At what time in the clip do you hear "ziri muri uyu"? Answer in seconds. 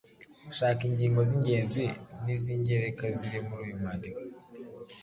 3.17-3.79